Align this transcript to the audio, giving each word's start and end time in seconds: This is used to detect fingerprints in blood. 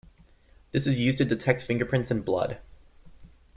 This 0.71 0.87
is 0.87 0.99
used 0.99 1.19
to 1.19 1.25
detect 1.25 1.61
fingerprints 1.61 2.09
in 2.09 2.21
blood. 2.23 2.57